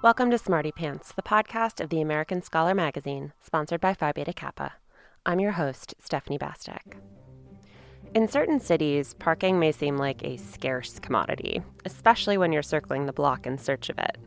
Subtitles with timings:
[0.00, 4.32] Welcome to Smarty Pants, the podcast of the American Scholar magazine, sponsored by Phi Beta
[4.32, 4.74] Kappa.
[5.26, 7.00] I'm your host, Stephanie Bastek.
[8.14, 13.12] In certain cities, parking may seem like a scarce commodity, especially when you're circling the
[13.12, 14.18] block in search of it.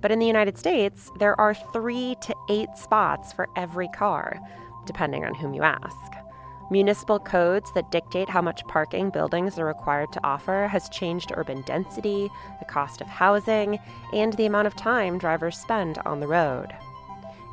[0.00, 4.40] But in the United States, there are three to eight spots for every car,
[4.84, 6.23] depending on whom you ask.
[6.70, 11.62] Municipal codes that dictate how much parking buildings are required to offer has changed urban
[11.62, 13.78] density, the cost of housing,
[14.12, 16.74] and the amount of time drivers spend on the road.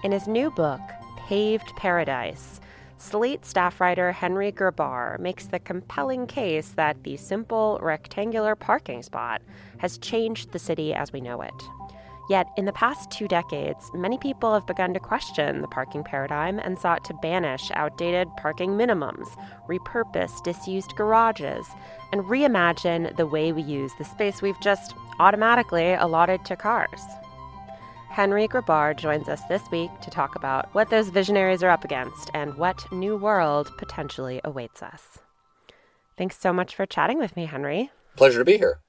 [0.04, 0.82] In his new book,
[1.18, 2.62] Paved Paradise,
[2.98, 9.42] Slate staff writer Henry Grabar makes the compelling case that the simple rectangular parking spot
[9.80, 11.54] has changed the city as we know it.
[12.32, 16.60] Yet, in the past two decades, many people have begun to question the parking paradigm
[16.60, 19.28] and sought to banish outdated parking minimums,
[19.68, 21.66] repurpose disused garages,
[22.14, 27.02] and reimagine the way we use the space we've just automatically allotted to cars.
[28.08, 32.32] Henry Grabar joins us this week to talk about what those visionaries are up against
[32.34, 35.20] and what new world potentially awaits us.
[36.18, 37.92] Thanks so much for chatting with me, Henry.
[38.16, 38.80] Pleasure to be here.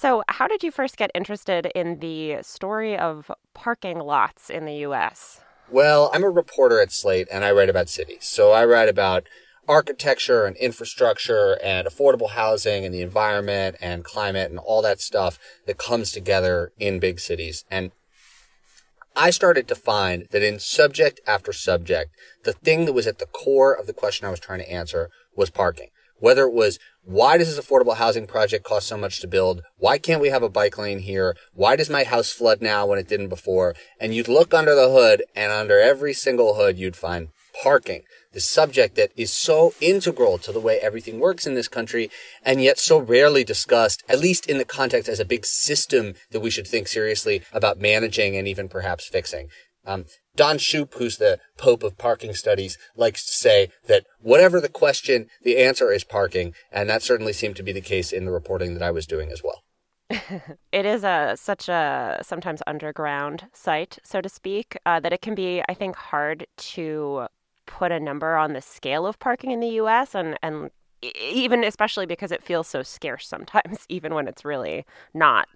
[0.00, 4.74] So, how did you first get interested in the story of parking lots in the
[4.86, 5.40] US?
[5.68, 8.20] Well, I'm a reporter at Slate and I write about cities.
[8.22, 9.28] So, I write about
[9.66, 15.36] architecture and infrastructure and affordable housing and the environment and climate and all that stuff
[15.66, 17.64] that comes together in big cities.
[17.68, 17.90] And
[19.16, 22.12] I started to find that in subject after subject,
[22.44, 25.10] the thing that was at the core of the question I was trying to answer
[25.34, 25.88] was parking.
[26.20, 29.62] Whether it was why does this affordable housing project cost so much to build?
[29.78, 31.34] Why can't we have a bike lane here?
[31.54, 33.74] Why does my house flood now when it didn't before?
[33.98, 37.28] And you'd look under the hood and under every single hood, you'd find
[37.62, 38.02] parking,
[38.34, 42.10] the subject that is so integral to the way everything works in this country
[42.44, 46.40] and yet so rarely discussed, at least in the context as a big system that
[46.40, 49.48] we should think seriously about managing and even perhaps fixing.
[49.86, 50.04] Um,
[50.36, 55.26] Don Shoup, who's the Pope of parking studies, likes to say that whatever the question,
[55.42, 56.54] the answer is parking.
[56.70, 59.30] And that certainly seemed to be the case in the reporting that I was doing
[59.32, 59.62] as well.
[60.72, 65.34] it is a such a sometimes underground site, so to speak, uh, that it can
[65.34, 67.26] be, I think, hard to
[67.66, 70.14] put a number on the scale of parking in the U.S.
[70.14, 70.70] and and
[71.02, 75.48] even especially because it feels so scarce sometimes, even when it's really not.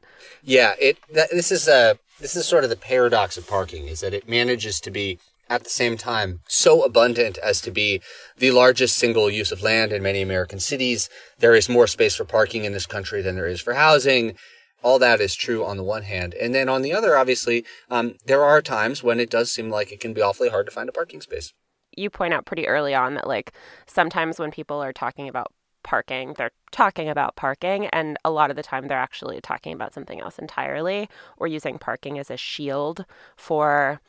[0.42, 0.98] Yeah, it.
[1.10, 4.80] This is a this is sort of the paradox of parking is that it manages
[4.80, 8.00] to be at the same time so abundant as to be
[8.38, 11.10] the largest single use of land in many American cities.
[11.40, 14.36] There is more space for parking in this country than there is for housing.
[14.82, 16.34] All that is true on the one hand.
[16.34, 19.92] And then on the other, obviously, um, there are times when it does seem like
[19.92, 21.52] it can be awfully hard to find a parking space.
[21.96, 23.52] You point out pretty early on that, like,
[23.86, 26.34] sometimes when people are talking about parking.
[26.36, 30.20] They're talking about parking, and a lot of the time they're actually talking about something
[30.20, 33.04] else entirely or using parking as a shield
[33.36, 34.00] for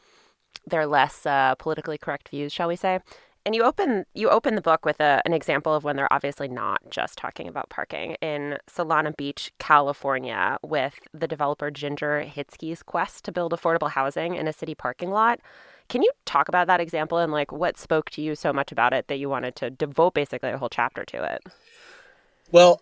[0.66, 3.00] their less uh, politically correct views, shall we say.
[3.46, 6.48] And you open you open the book with a, an example of when they're obviously
[6.48, 13.26] not just talking about parking in Solana Beach, California, with the developer Ginger Hitzke's quest
[13.26, 15.42] to build affordable housing in a city parking lot.
[15.90, 18.94] Can you talk about that example and like what spoke to you so much about
[18.94, 21.44] it that you wanted to devote basically a whole chapter to it?
[22.52, 22.80] Well,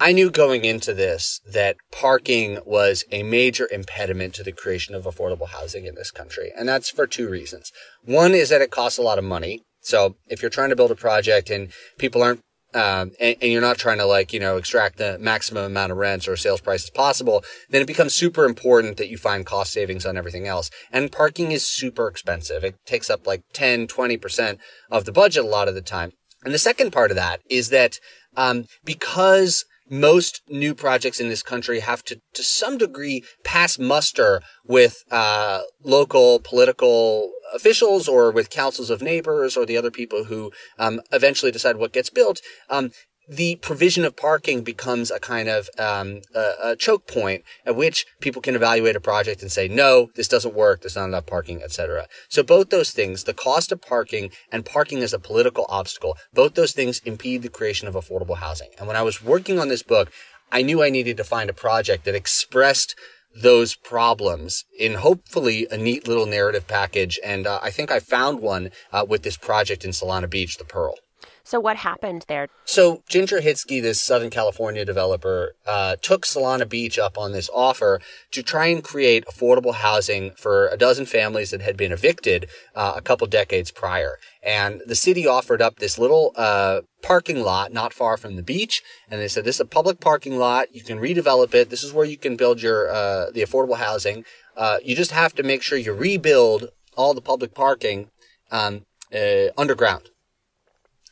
[0.00, 5.04] I knew going into this that parking was a major impediment to the creation of
[5.04, 6.50] affordable housing in this country.
[6.56, 7.72] And that's for two reasons.
[8.02, 9.64] One is that it costs a lot of money.
[9.82, 12.40] So if you're trying to build a project and people aren't
[12.74, 15.98] um, and, and, you're not trying to like, you know, extract the maximum amount of
[15.98, 19.74] rents or sales price as possible, then it becomes super important that you find cost
[19.74, 20.70] savings on everything else.
[20.90, 22.64] And parking is super expensive.
[22.64, 24.56] It takes up like 10, 20%
[24.90, 26.12] of the budget a lot of the time.
[26.44, 27.98] And the second part of that is that,
[28.38, 34.40] um, because most new projects in this country have to, to some degree, pass muster
[34.64, 40.50] with uh, local political officials or with councils of neighbors or the other people who
[40.78, 42.40] um, eventually decide what gets built.
[42.70, 42.90] Um,
[43.28, 48.04] the provision of parking becomes a kind of um, a, a, choke point at which
[48.20, 50.80] people can evaluate a project and say, no, this doesn't work.
[50.80, 52.08] There's not enough parking, etc.
[52.28, 56.54] So both those things, the cost of parking and parking as a political obstacle, both
[56.54, 58.70] those things impede the creation of affordable housing.
[58.78, 60.10] And when I was working on this book,
[60.50, 62.94] I knew I needed to find a project that expressed
[63.34, 67.18] those problems in hopefully a neat little narrative package.
[67.24, 70.64] And uh, I think I found one uh, with this project in Solana Beach, the
[70.64, 70.96] Pearl.
[71.44, 72.48] So what happened there?
[72.64, 78.00] So Ginger Hitzke, this Southern California developer, uh, took Solana Beach up on this offer
[78.30, 82.94] to try and create affordable housing for a dozen families that had been evicted uh,
[82.96, 84.18] a couple decades prior.
[84.42, 88.82] And the city offered up this little uh, parking lot not far from the beach,
[89.10, 90.74] and they said this is a public parking lot.
[90.74, 91.70] You can redevelop it.
[91.70, 94.24] This is where you can build your uh, the affordable housing.
[94.56, 98.10] uh, you just have to make sure you rebuild all the public parking
[98.50, 98.84] um,
[99.14, 100.10] uh, underground.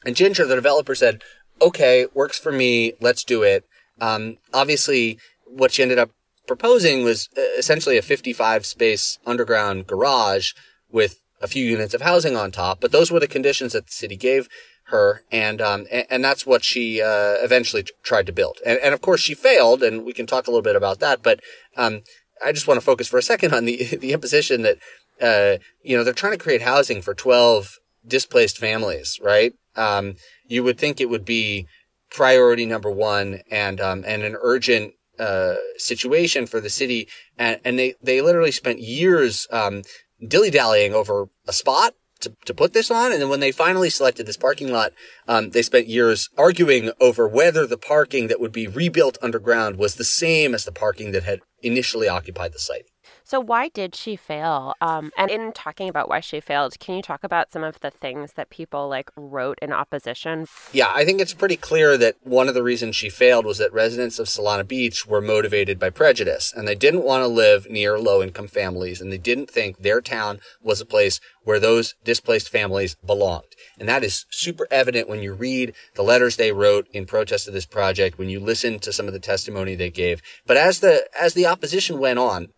[0.04, 1.22] And Ginger, the developer, said,
[1.60, 2.94] "Okay, works for me.
[3.00, 3.64] Let's do it."
[4.00, 6.10] Um, obviously, what she ended up
[6.46, 10.52] proposing was uh, essentially a 55 space underground garage
[10.90, 12.80] with a few units of housing on top.
[12.80, 14.48] But those were the conditions that the city gave
[14.84, 18.58] her, and um, and, and, that's what she uh, eventually t- tried to build.
[18.66, 21.22] And, and of course, she failed, and we can talk a little bit about that.
[21.22, 21.40] But
[21.76, 22.02] um,
[22.44, 24.78] I just want to focus for a second on the the imposition that
[25.20, 29.54] uh, you know they're trying to create housing for 12 displaced families, right?
[29.76, 31.66] Um, you would think it would be
[32.10, 37.08] priority number one and um, and an urgent uh, situation for the city,
[37.38, 39.82] and, and they they literally spent years um,
[40.26, 43.12] dilly dallying over a spot to, to put this on.
[43.12, 44.92] And then when they finally selected this parking lot,
[45.26, 49.94] um, they spent years arguing over whether the parking that would be rebuilt underground was
[49.94, 52.84] the same as the parking that had initially occupied the site.
[53.30, 54.74] So, why did she fail?
[54.80, 57.92] Um, and in talking about why she failed, can you talk about some of the
[57.92, 60.48] things that people like wrote in opposition?
[60.72, 63.72] Yeah, I think it's pretty clear that one of the reasons she failed was that
[63.72, 68.00] residents of Solana Beach were motivated by prejudice and they didn't want to live near
[68.00, 72.48] low income families and they didn't think their town was a place where those displaced
[72.48, 73.54] families belonged.
[73.78, 77.54] And that is super evident when you read the letters they wrote in protest of
[77.54, 80.20] this project, when you listen to some of the testimony they gave.
[80.48, 82.48] But as the, as the opposition went on,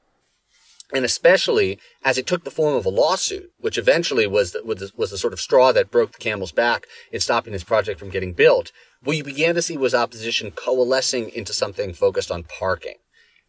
[0.93, 4.79] and especially as it took the form of a lawsuit, which eventually was the, was
[4.79, 7.99] the, was the sort of straw that broke the camel's back in stopping this project
[7.99, 8.73] from getting built,
[9.03, 12.97] what you began to see was opposition coalescing into something focused on parking.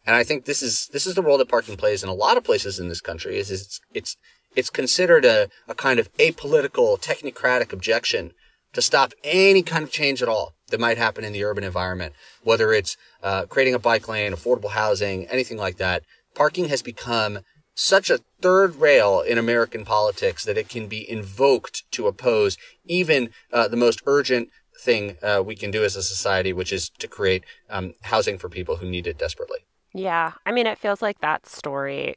[0.06, 2.36] And I think this is this is the role that parking plays in a lot
[2.36, 3.38] of places in this country.
[3.38, 4.16] Is it's it's
[4.54, 8.32] it's considered a, a kind of apolitical, technocratic objection
[8.74, 12.12] to stop any kind of change at all that might happen in the urban environment,
[12.42, 16.02] whether it's uh, creating a bike lane, affordable housing, anything like that
[16.34, 17.40] parking has become
[17.74, 23.30] such a third rail in American politics that it can be invoked to oppose even
[23.52, 24.48] uh, the most urgent
[24.80, 28.48] thing uh, we can do as a society, which is to create um, housing for
[28.48, 29.60] people who need it desperately.
[29.92, 30.32] Yeah.
[30.44, 32.16] I mean, it feels like that story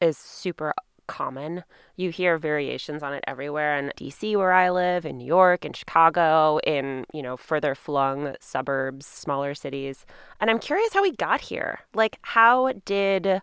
[0.00, 0.72] is super
[1.10, 1.64] common.
[1.96, 5.72] You hear variations on it everywhere in DC where I live, in New York, in
[5.72, 10.06] Chicago, in, you know, further flung suburbs, smaller cities.
[10.40, 11.80] And I'm curious how we got here.
[11.94, 13.42] Like how did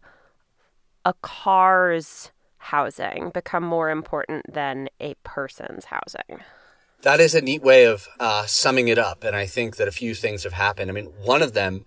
[1.03, 6.43] a car's housing become more important than a person's housing?
[7.01, 9.23] That is a neat way of uh, summing it up.
[9.23, 10.89] And I think that a few things have happened.
[10.89, 11.85] I mean, one of them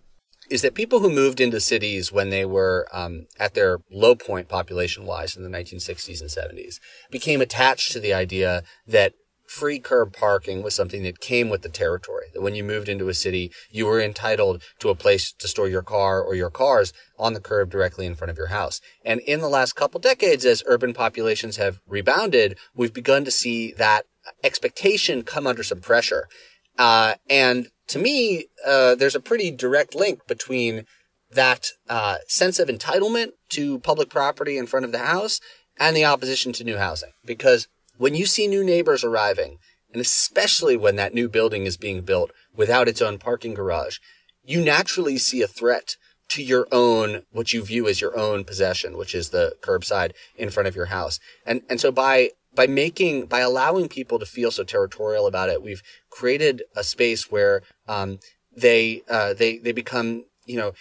[0.51, 4.49] is that people who moved into cities when they were um, at their low point
[4.49, 6.81] population wise in the 1960s and 70s
[7.11, 9.15] became attached to the idea that
[9.47, 12.27] free curb parking was something that came with the territory.
[12.33, 15.69] That when you moved into a city, you were entitled to a place to store
[15.69, 18.81] your car or your cars on the curb directly in front of your house.
[19.05, 23.73] And in the last couple decades, as urban populations have rebounded, we've begun to see
[23.73, 24.07] that
[24.45, 26.29] expectation come under some pressure.
[26.79, 30.87] Uh, and to me, uh, there's a pretty direct link between
[31.33, 35.41] that uh, sense of entitlement to public property in front of the house
[35.79, 37.13] and the opposition to new housing.
[37.25, 39.59] Because when you see new neighbors arriving,
[39.93, 43.99] and especially when that new building is being built without its own parking garage,
[44.45, 45.97] you naturally see a threat
[46.29, 50.49] to your own, what you view as your own possession, which is the curbside in
[50.51, 51.19] front of your house.
[51.45, 55.63] And, and so by by making by allowing people to feel so territorial about it,
[55.63, 58.19] we've created a space where um,
[58.57, 60.73] they uh, they they become you know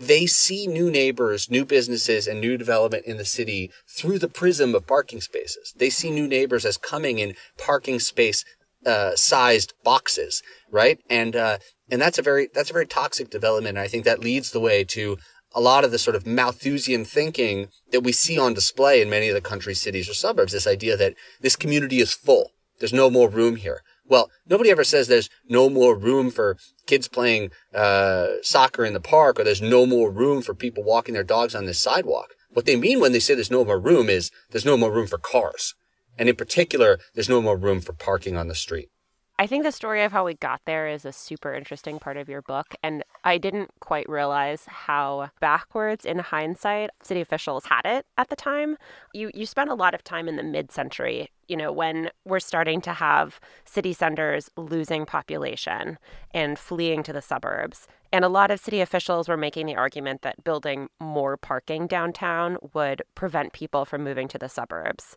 [0.00, 4.74] they see new neighbors, new businesses, and new development in the city through the prism
[4.74, 5.72] of parking spaces.
[5.76, 8.44] They see new neighbors as coming in parking space
[8.84, 10.98] uh, sized boxes, right?
[11.08, 11.58] And uh,
[11.90, 13.76] and that's a very that's a very toxic development.
[13.76, 15.18] And I think that leads the way to
[15.54, 19.28] a lot of the sort of Malthusian thinking that we see on display in many
[19.28, 20.52] of the country cities or suburbs.
[20.52, 22.50] This idea that this community is full.
[22.80, 23.82] There's no more room here.
[24.06, 29.00] Well, nobody ever says there's no more room for kids playing uh, soccer in the
[29.00, 32.34] park or there's no more room for people walking their dogs on this sidewalk.
[32.50, 35.06] What they mean when they say there's no more room is there's no more room
[35.06, 35.74] for cars.
[36.18, 38.90] And in particular, there's no more room for parking on the street.
[39.36, 42.28] I think the story of how we got there is a super interesting part of
[42.28, 42.76] your book.
[42.84, 48.36] And I didn't quite realize how backwards in hindsight city officials had it at the
[48.36, 48.76] time.
[49.12, 52.40] You, you spent a lot of time in the mid century, you know, when we're
[52.40, 55.98] starting to have city centers losing population
[56.32, 57.86] and fleeing to the suburbs.
[58.12, 62.58] And a lot of city officials were making the argument that building more parking downtown
[62.72, 65.16] would prevent people from moving to the suburbs.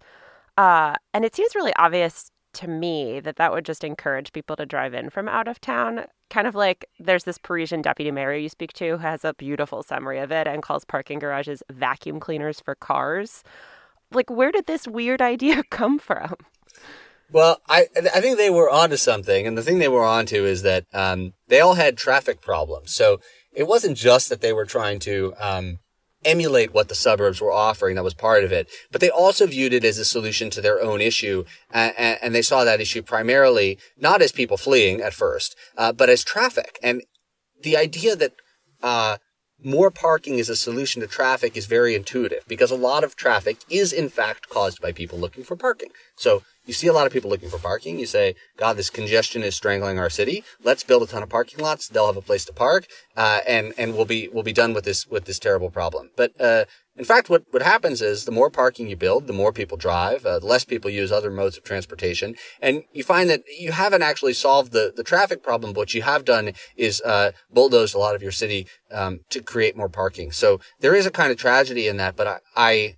[0.57, 4.65] Uh, and it seems really obvious to me that that would just encourage people to
[4.65, 6.05] drive in from out of town.
[6.31, 9.83] Kind of like there's this Parisian deputy mayor you speak to who has a beautiful
[9.83, 13.43] summary of it and calls parking garages vacuum cleaners for cars.
[14.11, 16.35] Like, where did this weird idea come from?
[17.31, 20.61] Well, I I think they were onto something, and the thing they were onto is
[20.61, 22.93] that um, they all had traffic problems.
[22.93, 23.19] So
[23.51, 25.79] it wasn't just that they were trying to um,
[26.23, 27.95] emulate what the suburbs were offering.
[27.95, 28.69] That was part of it.
[28.91, 31.45] But they also viewed it as a solution to their own issue.
[31.73, 36.09] Uh, and they saw that issue primarily not as people fleeing at first, uh, but
[36.09, 36.79] as traffic.
[36.83, 37.03] And
[37.61, 38.33] the idea that,
[38.83, 39.17] uh,
[39.63, 43.57] more parking is a solution to traffic is very intuitive because a lot of traffic
[43.69, 45.89] is in fact caused by people looking for parking.
[46.15, 47.97] So you see a lot of people looking for parking.
[47.97, 50.43] You say, God, this congestion is strangling our city.
[50.63, 51.87] Let's build a ton of parking lots.
[51.87, 54.83] They'll have a place to park, uh, and and we'll be we'll be done with
[54.83, 56.11] this with this terrible problem.
[56.15, 56.65] But uh,
[56.97, 60.25] in fact, what what happens is the more parking you build, the more people drive,
[60.25, 64.01] uh, the less people use other modes of transportation, and you find that you haven't
[64.01, 65.73] actually solved the the traffic problem.
[65.73, 69.41] But what you have done is uh, bulldozed a lot of your city um, to
[69.41, 70.31] create more parking.
[70.31, 72.15] So there is a kind of tragedy in that.
[72.15, 72.95] But I, I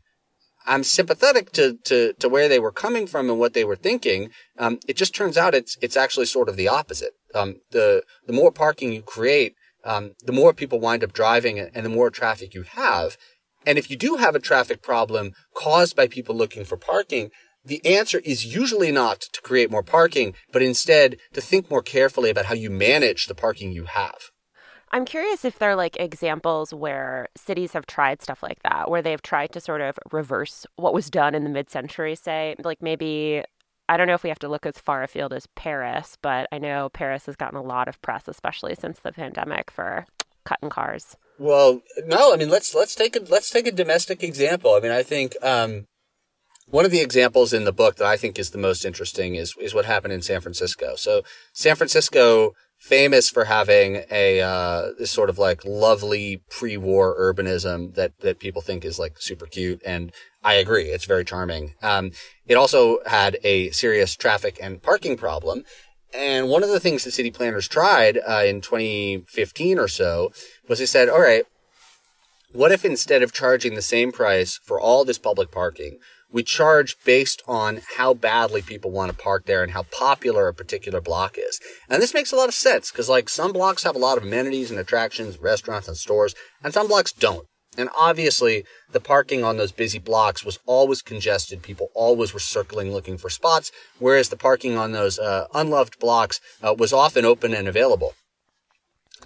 [0.69, 4.29] I'm sympathetic to, to, to where they were coming from and what they were thinking.
[4.57, 7.13] Um, it just turns out it's, it's actually sort of the opposite.
[7.33, 11.83] Um, the, the more parking you create, um, the more people wind up driving and
[11.83, 13.17] the more traffic you have.
[13.69, 17.29] And if you do have a traffic problem caused by people looking for parking,
[17.63, 22.31] the answer is usually not to create more parking, but instead to think more carefully
[22.31, 24.31] about how you manage the parking you have.
[24.91, 29.03] I'm curious if there are like examples where cities have tried stuff like that, where
[29.03, 32.81] they've tried to sort of reverse what was done in the mid century, say, like
[32.81, 33.43] maybe.
[33.87, 36.57] I don't know if we have to look as far afield as Paris, but I
[36.57, 40.07] know Paris has gotten a lot of press, especially since the pandemic, for
[40.43, 41.15] cutting cars.
[41.39, 44.75] Well, no, I mean let's let's take a let's take a domestic example.
[44.75, 45.85] I mean, I think um,
[46.67, 49.55] one of the examples in the book that I think is the most interesting is
[49.59, 50.95] is what happened in San Francisco.
[50.95, 57.95] So San Francisco famous for having a uh, this sort of like lovely pre-war urbanism
[57.95, 60.11] that that people think is like super cute, and
[60.43, 61.75] I agree, it's very charming.
[61.81, 62.11] Um,
[62.47, 65.63] it also had a serious traffic and parking problem.
[66.11, 70.31] And one of the things the city planners tried uh, in 2015 or so
[70.69, 71.43] was they said, all right,
[72.53, 75.97] what if instead of charging the same price for all this public parking,
[76.31, 80.53] we charge based on how badly people want to park there and how popular a
[80.53, 81.59] particular block is.
[81.89, 84.23] And this makes a lot of sense because like some blocks have a lot of
[84.23, 87.47] amenities and attractions, restaurants and stores, and some blocks don't.
[87.77, 91.61] And obviously, the parking on those busy blocks was always congested.
[91.61, 96.41] People always were circling looking for spots, whereas the parking on those uh, unloved blocks
[96.61, 98.15] uh, was often open and available.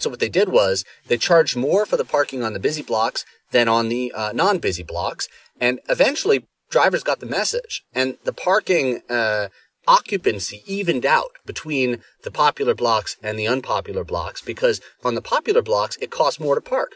[0.04, 3.26] So what they did was they charged more for the parking on the busy blocks
[3.52, 5.30] than on the uh, non-busy blocks,
[5.60, 9.48] and eventually drivers got the message and the parking uh,
[9.88, 15.62] occupancy evened out between the popular blocks and the unpopular blocks because on the popular
[15.62, 16.94] blocks it cost more to park.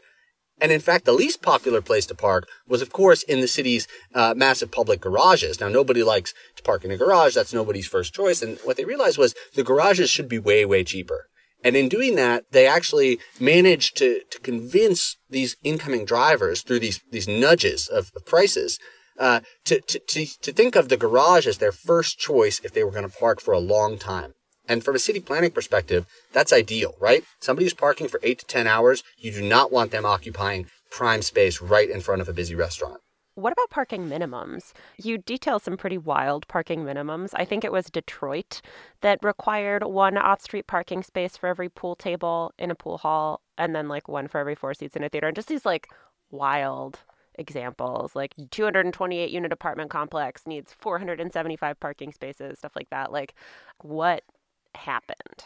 [0.60, 3.88] And in fact, the least popular place to park was, of course, in the city's
[4.16, 5.62] uh, massive public garages.
[5.62, 7.36] Now, nobody likes to park in a garage.
[7.36, 8.42] That's nobody's first choice.
[8.42, 11.27] And what they realized was the garages should be way, way cheaper.
[11.64, 17.02] And in doing that, they actually managed to, to convince these incoming drivers through these,
[17.12, 18.80] these nudges of, of prices
[19.20, 22.84] uh, to, to, to, to think of the garage as their first choice if they
[22.84, 24.34] were going to park for a long time.
[24.70, 27.24] And from a city planning perspective, that's ideal, right?
[27.40, 31.22] Somebody who's parking for eight to 10 hours, you do not want them occupying prime
[31.22, 33.02] space right in front of a busy restaurant.
[33.38, 34.74] What about parking minimums?
[34.98, 37.36] You detail some pretty wild parking minimums.
[37.36, 38.64] I think it was Detroit
[39.02, 43.42] that required one off street parking space for every pool table in a pool hall,
[43.56, 45.28] and then like one for every four seats in a theater.
[45.28, 45.88] And just these like
[46.32, 47.02] wild
[47.36, 53.36] examples like 228 unit apartment complex needs 475 parking spaces stuff like that like
[53.84, 54.24] what
[54.74, 55.46] happened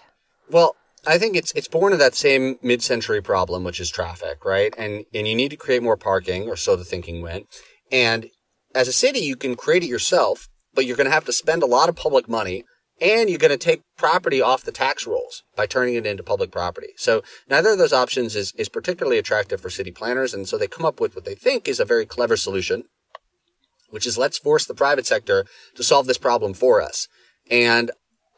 [0.49, 4.73] well I think it's it's born of that same mid-century problem, which is traffic, right?
[4.77, 7.47] And and you need to create more parking, or so the thinking went.
[7.91, 8.29] And
[8.73, 11.63] as a city, you can create it yourself, but you're going to have to spend
[11.63, 12.63] a lot of public money
[13.01, 16.51] and you're going to take property off the tax rolls by turning it into public
[16.51, 16.89] property.
[16.97, 20.33] So neither of those options is, is particularly attractive for city planners.
[20.33, 22.83] And so they come up with what they think is a very clever solution,
[23.89, 25.45] which is let's force the private sector
[25.75, 27.07] to solve this problem for us.
[27.49, 27.89] And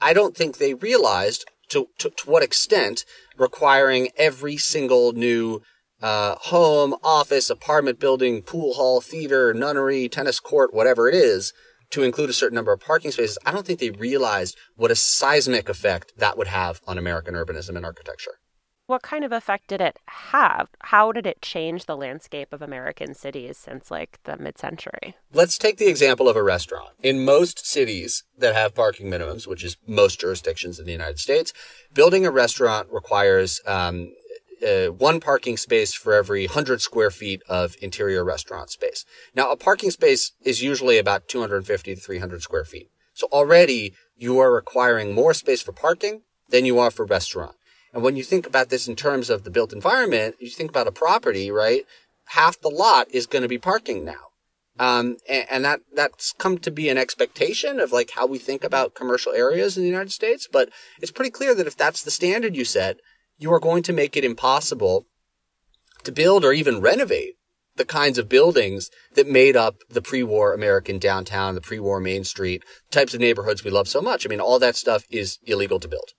[0.02, 3.04] I don't think they realized to, to, to what extent
[3.38, 5.62] requiring every single new
[6.04, 11.54] uh, home, office, apartment building, pool hall, theater, nunnery, tennis court, whatever it is,
[11.92, 14.96] to include a certain number of parking spaces, I don't think they realized what a
[14.96, 18.40] seismic effect that would have on American urbanism and architecture.
[18.86, 20.68] What kind of effect did it have?
[20.82, 25.16] How did it change the landscape of American cities since like the mid century?
[25.32, 26.90] Let's take the example of a restaurant.
[27.02, 31.54] In most cities that have parking minimums, which is most jurisdictions in the United States,
[31.94, 34.12] building a restaurant requires um,
[34.64, 39.06] uh, one parking space for every 100 square feet of interior restaurant space.
[39.36, 42.90] Now, a parking space is usually about 250 to 300 square feet.
[43.14, 47.56] So already you are requiring more space for parking than you are for restaurant.
[47.94, 50.88] And when you think about this in terms of the built environment, you think about
[50.88, 51.86] a property, right?
[52.26, 54.30] Half the lot is going to be parking now.
[54.80, 58.64] Um, and, and, that, that's come to be an expectation of like how we think
[58.64, 60.48] about commercial areas in the United States.
[60.52, 62.98] But it's pretty clear that if that's the standard you set,
[63.44, 65.06] you are going to make it impossible
[66.06, 67.36] to build or even renovate
[67.76, 72.64] the kinds of buildings that made up the pre-war American downtown, the pre-war Main Street,
[72.90, 74.26] types of neighborhoods we love so much.
[74.26, 76.14] I mean, all that stuff is illegal to build.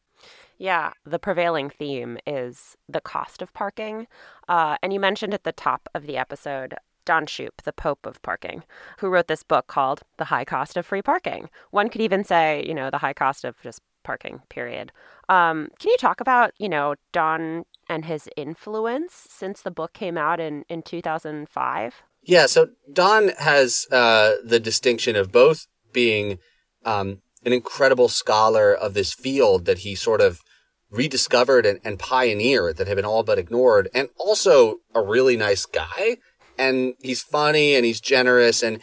[0.58, 4.06] Yeah, the prevailing theme is the cost of parking.
[4.46, 6.74] Uh, and you mentioned at the top of the episode
[7.06, 8.64] Don Shoup, the Pope of parking,
[8.98, 11.48] who wrote this book called The High Cost of Free Parking.
[11.70, 14.92] One could even say, you know, the high cost of just parking, period.
[15.28, 20.16] Um, can you talk about, you know, Don and his influence since the book came
[20.16, 22.02] out in, in 2005?
[22.22, 26.38] Yeah, so Don has uh, the distinction of both being
[26.84, 30.40] um, an incredible scholar of this field that he sort of
[30.90, 35.66] rediscovered and, and pioneered that had been all but ignored, and also a really nice
[35.66, 36.18] guy.
[36.56, 38.80] And he's funny and he's generous and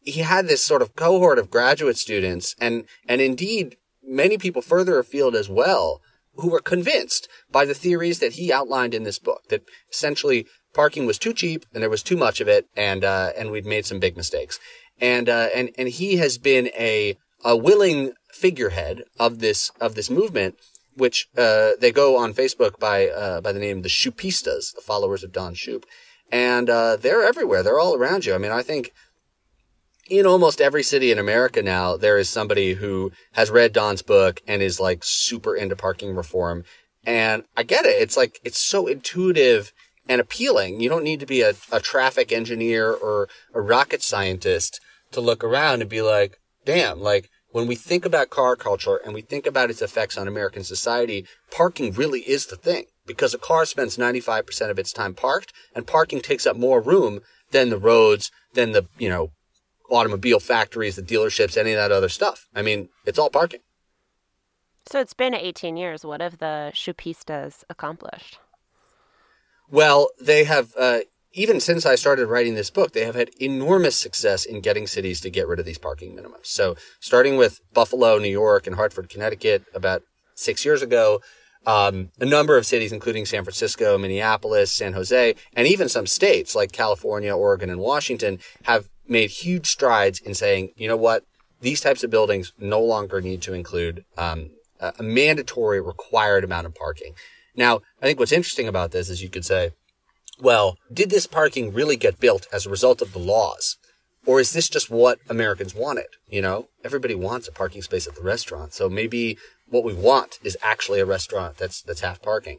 [0.00, 4.98] he had this sort of cohort of graduate students and, and indeed many people further
[4.98, 6.00] afield as well
[6.36, 11.06] who were convinced by the theories that he outlined in this book that essentially parking
[11.06, 13.86] was too cheap and there was too much of it and, uh, and we'd made
[13.86, 14.58] some big mistakes.
[15.00, 20.10] And, uh, and, and he has been a, a willing figurehead of this of this
[20.10, 20.56] movement,
[20.94, 24.80] which uh, they go on Facebook by uh, by the name of the Shoupistas, the
[24.80, 25.84] followers of Don Shoup,
[26.30, 27.62] and uh, they're everywhere.
[27.62, 28.34] They're all around you.
[28.34, 28.92] I mean, I think
[30.08, 34.40] in almost every city in America now, there is somebody who has read Don's book
[34.46, 36.64] and is like super into parking reform.
[37.04, 38.00] And I get it.
[38.00, 39.72] It's like, it's so intuitive
[40.08, 40.80] and appealing.
[40.80, 44.80] You don't need to be a, a traffic engineer or a rocket scientist
[45.12, 49.14] to look around and be like, damn, like when we think about car culture and
[49.14, 53.38] we think about its effects on American society, parking really is the thing because a
[53.38, 57.20] car spends 95% of its time parked and parking takes up more room
[57.52, 59.30] than the roads, than the, you know,
[59.90, 62.48] automobile factories, the dealerships, any of that other stuff.
[62.54, 63.60] I mean, it's all parking.
[64.88, 66.04] So it's been 18 years.
[66.04, 68.38] What have the Shoupistas accomplished?
[69.68, 71.00] Well, they have uh,
[71.36, 75.20] even since I started writing this book, they have had enormous success in getting cities
[75.20, 76.46] to get rid of these parking minimums.
[76.46, 80.02] So starting with Buffalo, New York, and Hartford, Connecticut about
[80.34, 81.20] six years ago,
[81.66, 86.54] um, a number of cities, including San Francisco, Minneapolis, San Jose, and even some states
[86.54, 91.24] like California, Oregon, and Washington have made huge strides in saying, you know what,
[91.60, 96.74] these types of buildings no longer need to include um, a mandatory required amount of
[96.74, 97.14] parking.
[97.54, 99.70] Now, I think what's interesting about this is you could say,
[100.40, 103.78] well, did this parking really get built as a result of the laws?
[104.26, 106.08] Or is this just what Americans wanted?
[106.28, 108.74] You know, everybody wants a parking space at the restaurant.
[108.74, 109.38] So maybe
[109.68, 112.58] what we want is actually a restaurant that's, that's half parking.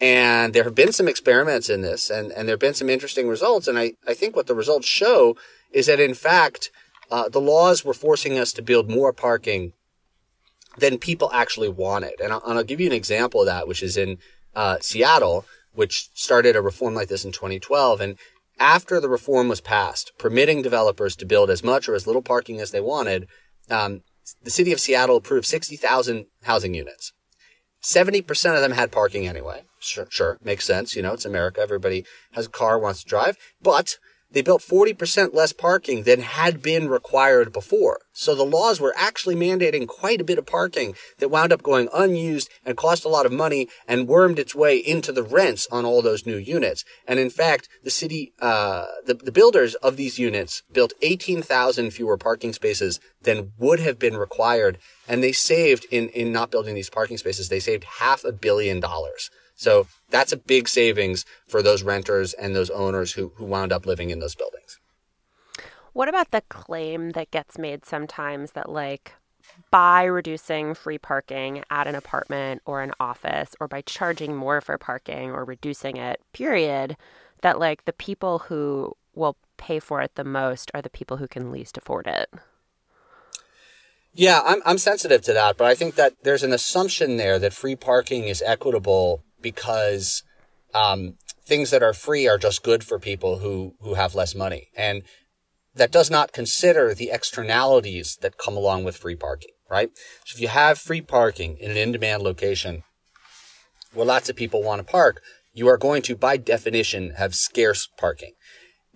[0.00, 3.28] And there have been some experiments in this and, and there have been some interesting
[3.28, 3.68] results.
[3.68, 5.36] And I, I think what the results show
[5.72, 6.70] is that in fact,
[7.10, 9.72] uh, the laws were forcing us to build more parking
[10.78, 12.20] than people actually wanted.
[12.20, 14.18] And I'll, and I'll give you an example of that, which is in
[14.54, 18.00] uh, Seattle which started a reform like this in 2012.
[18.00, 18.18] And
[18.58, 22.60] after the reform was passed, permitting developers to build as much or as little parking
[22.60, 23.26] as they wanted,
[23.70, 24.02] um,
[24.42, 27.12] the city of Seattle approved 60,000 housing units.
[27.82, 29.62] 70% of them had parking anyway.
[29.78, 30.94] Sure, sure, makes sense.
[30.94, 31.60] You know, it's America.
[31.60, 33.38] Everybody has a car, wants to drive.
[33.62, 33.96] But
[34.32, 38.00] they built 40% less parking than had been required before.
[38.12, 41.88] So the laws were actually mandating quite a bit of parking that wound up going
[41.92, 45.84] unused and cost a lot of money and wormed its way into the rents on
[45.84, 46.84] all those new units.
[47.06, 52.16] And in fact, the city, uh, the, the builders of these units built 18,000 fewer
[52.16, 54.78] parking spaces than would have been required.
[55.08, 58.80] And they saved in, in not building these parking spaces, they saved half a billion
[58.80, 59.30] dollars.
[59.60, 63.84] So that's a big savings for those renters and those owners who, who wound up
[63.84, 64.80] living in those buildings.
[65.92, 69.12] What about the claim that gets made sometimes that, like,
[69.70, 74.78] by reducing free parking at an apartment or an office, or by charging more for
[74.78, 76.96] parking or reducing it, period,
[77.42, 81.28] that, like, the people who will pay for it the most are the people who
[81.28, 82.30] can least afford it?
[84.14, 87.52] Yeah, I'm, I'm sensitive to that, but I think that there's an assumption there that
[87.52, 90.22] free parking is equitable because
[90.74, 94.68] um, things that are free are just good for people who who have less money,
[94.76, 95.02] and
[95.74, 99.52] that does not consider the externalities that come along with free parking.
[99.70, 99.90] Right.
[100.24, 102.82] So if you have free parking in an in-demand location
[103.92, 105.22] where lots of people want to park,
[105.52, 108.32] you are going to, by definition, have scarce parking.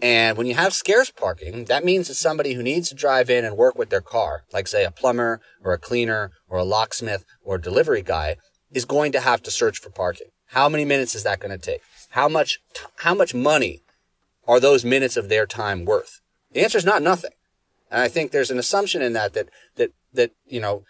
[0.02, 3.44] And when you have scarce parking, that means that somebody who needs to drive in
[3.44, 7.24] and work with their car, like say a plumber or a cleaner or a locksmith
[7.44, 8.36] or a delivery guy,
[8.72, 10.26] is going to have to search for parking.
[10.54, 11.82] How many minutes is that going to take?
[12.10, 12.60] How much,
[12.98, 13.82] how much money
[14.46, 16.20] are those minutes of their time worth?
[16.52, 17.32] The answer is not nothing.
[17.90, 20.84] And I think there's an assumption in that, that, that, that, you know,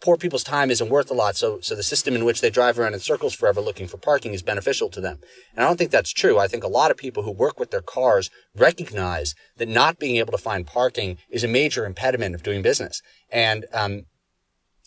[0.00, 1.36] poor people's time isn't worth a lot.
[1.36, 4.32] So, so the system in which they drive around in circles forever looking for parking
[4.32, 5.18] is beneficial to them.
[5.54, 6.38] And I don't think that's true.
[6.38, 10.16] I think a lot of people who work with their cars recognize that not being
[10.16, 13.02] able to find parking is a major impediment of doing business.
[13.30, 14.06] And, um,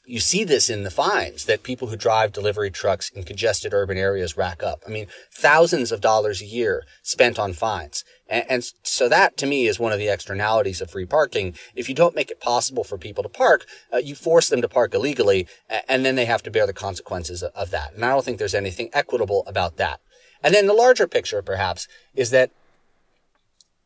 [0.06, 3.98] you see this in the fines that people who drive delivery trucks in congested urban
[3.98, 4.84] areas rack up.
[4.86, 8.04] I mean, thousands of dollars a year spent on fines.
[8.28, 11.56] And, and, so that to me is one of the externalities of free parking.
[11.74, 14.68] If you don't make it possible for people to park, uh, you force them to
[14.68, 15.48] park illegally
[15.88, 17.94] and then they have to bear the consequences of, of that.
[17.94, 20.02] And I don't think there's anything equitable about that.
[20.44, 22.52] And then the larger picture perhaps is that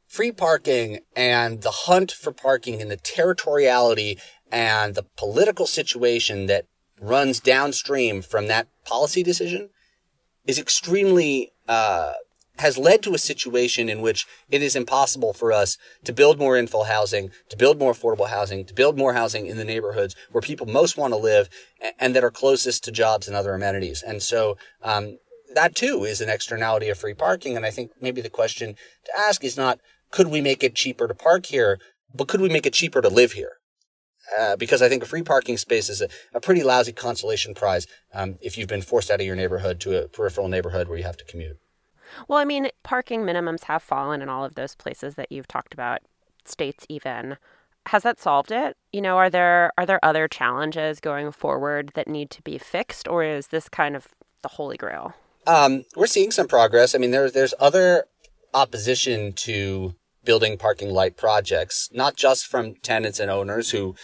[0.07, 4.19] free parking and the hunt for parking and the territoriality
[4.51, 6.65] and the political situation that
[6.99, 9.69] runs downstream from that policy decision
[10.45, 12.13] is extremely uh,
[12.59, 16.55] has led to a situation in which it is impossible for us to build more
[16.55, 20.41] infill housing, to build more affordable housing, to build more housing in the neighborhoods where
[20.41, 21.49] people most want to live
[21.99, 24.01] and that are closest to jobs and other amenities.
[24.01, 25.19] And so um,
[25.53, 27.55] that too is an externality of free parking.
[27.55, 29.79] And I think maybe the question to ask is not
[30.09, 31.79] could we make it cheaper to park here,
[32.15, 33.56] but could we make it cheaper to live here?
[34.37, 37.87] Uh, because I think a free parking space is a, a pretty lousy consolation prize
[38.13, 41.03] um, if you've been forced out of your neighborhood to a peripheral neighborhood where you
[41.03, 41.57] have to commute.
[42.27, 45.73] Well, I mean, parking minimums have fallen in all of those places that you've talked
[45.73, 46.01] about,
[46.45, 47.37] states even.
[47.87, 48.75] Has that solved it?
[48.91, 53.07] You know, are there are there other challenges going forward that need to be fixed,
[53.07, 54.09] or is this kind of
[54.41, 55.13] the holy grail?
[55.45, 56.93] Um, we're seeing some progress.
[56.93, 58.05] I mean, there's there's other
[58.53, 59.95] opposition to
[60.27, 63.95] building parking light projects, not just from tenants and owners who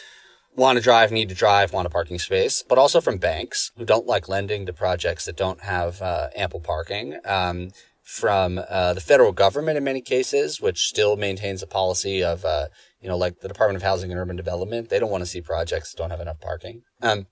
[0.55, 3.83] want to drive, need to drive, want a parking space, but also from banks who
[3.83, 7.17] don't like lending to projects that don't have uh, ample parking.
[7.25, 7.71] Um,
[8.03, 12.67] from uh, the federal government in many cases, which still maintains a policy of, uh,
[13.01, 15.41] you know, like the Department of Housing and Urban Development, they don't want to see
[15.41, 16.81] projects that don't have enough parking.
[17.01, 17.27] Um,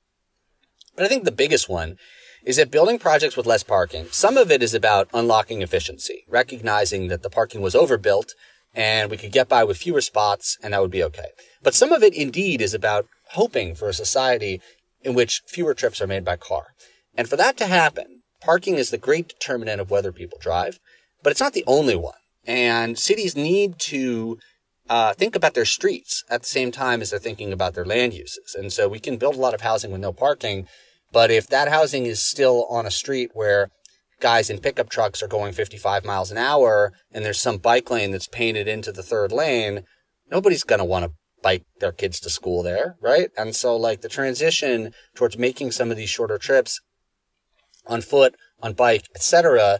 [0.95, 1.97] but I think the biggest one
[2.43, 7.07] is that building projects with less parking, some of it is about unlocking efficiency, recognizing
[7.09, 8.33] that the parking was overbuilt
[8.73, 11.29] and we could get by with fewer spots and that would be okay.
[11.61, 14.61] But some of it indeed is about hoping for a society
[15.01, 16.67] in which fewer trips are made by car.
[17.15, 20.79] And for that to happen, parking is the great determinant of whether people drive,
[21.23, 22.13] but it's not the only one.
[22.45, 24.37] And cities need to
[24.89, 28.13] uh, think about their streets at the same time as they're thinking about their land
[28.13, 28.55] uses.
[28.57, 30.67] And so we can build a lot of housing with no parking,
[31.11, 33.69] but if that housing is still on a street where
[34.21, 38.11] guys in pickup trucks are going 55 miles an hour and there's some bike lane
[38.11, 39.83] that's painted into the third lane,
[40.29, 41.11] nobody's going to want to
[41.43, 43.29] bike their kids to school there, right?
[43.37, 46.79] And so like the transition towards making some of these shorter trips
[47.87, 49.79] on foot, on bike, etc.,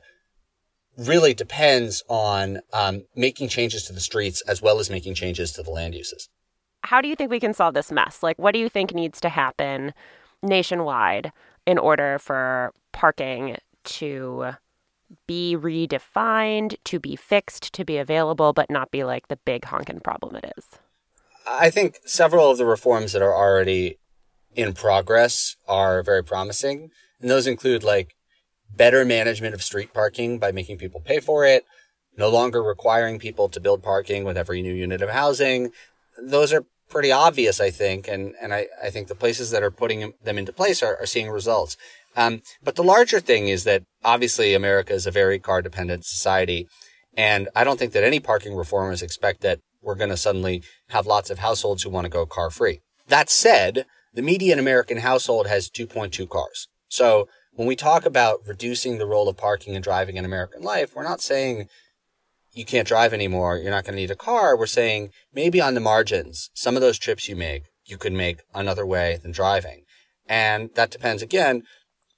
[0.97, 5.63] really depends on um, making changes to the streets as well as making changes to
[5.63, 6.29] the land uses.
[6.83, 8.23] How do you think we can solve this mess?
[8.23, 9.93] Like, what do you think needs to happen
[10.41, 11.31] nationwide
[11.65, 14.53] in order for parking to
[15.27, 19.99] be redefined, to be fixed, to be available, but not be like the big honking
[19.99, 20.65] problem it is?
[21.47, 23.97] I think several of the reforms that are already
[24.55, 26.91] in progress are very promising.
[27.19, 28.15] And those include like
[28.73, 31.65] better management of street parking by making people pay for it,
[32.17, 35.71] no longer requiring people to build parking with every new unit of housing.
[36.21, 38.07] Those are pretty obvious, I think.
[38.07, 41.07] And, and I, I think the places that are putting them into place are, are
[41.07, 41.77] seeing results.
[42.15, 46.67] Um, but the larger thing is that obviously America is a very car dependent society.
[47.15, 51.07] And I don't think that any parking reformers expect that we're going to suddenly have
[51.07, 52.81] lots of households who want to go car free.
[53.07, 56.67] That said, the median American household has 2.2 cars.
[56.87, 60.95] So when we talk about reducing the role of parking and driving in American life,
[60.95, 61.67] we're not saying
[62.53, 63.57] you can't drive anymore.
[63.57, 64.57] You're not going to need a car.
[64.57, 68.41] We're saying maybe on the margins, some of those trips you make, you could make
[68.53, 69.83] another way than driving.
[70.27, 71.63] And that depends again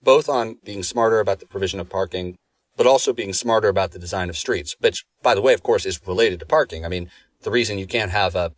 [0.03, 2.35] both on being smarter about the provision of parking,
[2.75, 5.85] but also being smarter about the design of streets, which, by the way, of course,
[5.85, 6.85] is related to parking.
[6.85, 7.09] I mean,
[7.41, 8.51] the reason you can't have a,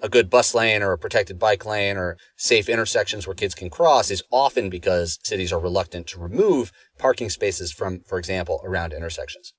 [0.00, 3.70] a good bus lane or a protected bike lane or safe intersections where kids can
[3.70, 8.92] cross is often because cities are reluctant to remove parking spaces from, for example, around
[8.92, 9.54] intersections.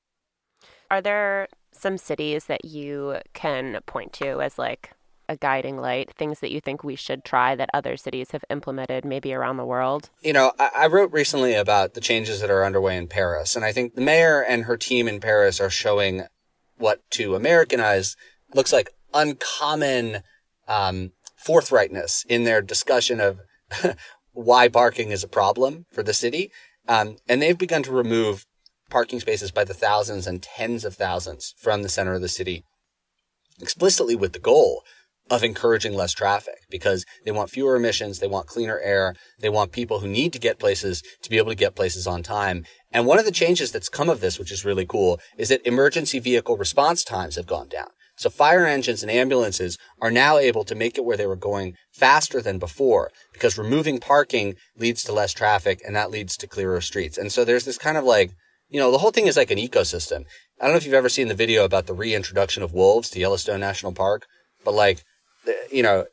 [0.89, 4.91] Are there some cities that you can point to as like
[5.27, 9.03] a guiding light, things that you think we should try that other cities have implemented
[9.03, 10.09] maybe around the world?
[10.21, 13.65] You know, I, I, wrote recently about the changes that are underway in Paris, and
[13.65, 16.23] I think the mayor and her team in Paris are showing
[16.77, 18.15] what to Americanize
[18.53, 20.21] looks like uncommon
[20.67, 21.11] um,
[21.43, 23.39] forthrightness in their discussion of
[24.33, 26.51] why parking is a problem for the city.
[26.87, 28.45] Um, and they've begun to remove
[28.89, 32.63] parking spaces by the thousands and tens of thousands from the center of the city,
[33.59, 34.83] explicitly with the goal
[35.31, 39.71] of encouraging less traffic because they want fewer emissions, they want cleaner air, they want
[39.71, 42.63] people who need to get places to be able to get places on time.
[42.91, 45.65] And one of the changes that's come of this, which is really cool, is that
[45.65, 47.87] emergency vehicle response times have gone down.
[48.17, 51.73] So fire engines and ambulances are now able to make it where they were going
[51.91, 56.79] faster than before because removing parking leads to less traffic and that leads to clearer
[56.79, 57.17] streets.
[57.17, 58.31] And so there's this kind of like,
[58.75, 60.25] you know, the whole thing is like an ecosystem.
[60.59, 63.19] I don't know if you've ever seen the video about the reintroduction of wolves to
[63.21, 64.27] Yellowstone National Park,
[64.65, 65.05] but like,
[65.71, 66.07] you know,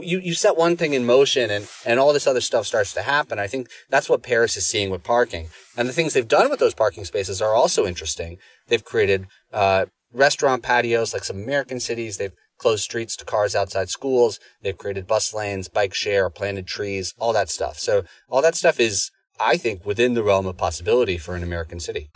[0.00, 3.02] you, you set one thing in motion and, and all this other stuff starts to
[3.02, 3.40] happen.
[3.40, 5.48] I think that's what Paris is seeing with parking.
[5.76, 8.38] And the things they've done with those parking spaces are also interesting.
[8.68, 12.18] They've created, uh, restaurant patios like some American cities.
[12.18, 14.38] They've closed streets to cars outside schools.
[14.62, 17.76] They've created bus lanes, bike share, planted trees, all that stuff.
[17.80, 21.80] So all that stuff is, I think, within the realm of possibility for an American
[21.80, 22.08] city.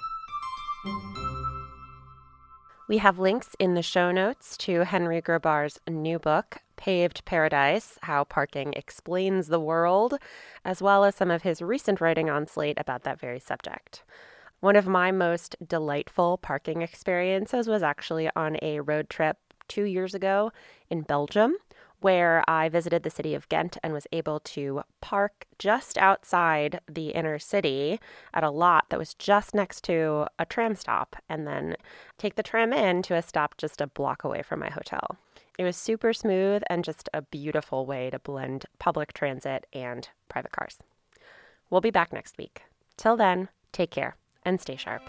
[2.89, 8.25] We have links in the show notes to Henry Grabar's new book, Paved Paradise How
[8.25, 10.19] Parking Explains the World,
[10.65, 14.05] as well as some of his recent writing on Slate about that very subject.
[14.61, 19.37] One of my most delightful parking experiences was actually on a road trip
[19.69, 20.51] two years ago
[20.89, 21.57] in Belgium,
[22.01, 27.09] where I visited the city of Ghent and was able to park just outside the
[27.09, 27.99] inner city
[28.33, 31.77] at a lot that was just next to a tram stop and then
[32.17, 35.17] take the tram in to a stop just a block away from my hotel.
[35.59, 40.53] It was super smooth and just a beautiful way to blend public transit and private
[40.53, 40.79] cars.
[41.69, 42.63] We'll be back next week.
[42.97, 45.03] Till then, take care and stay sharp.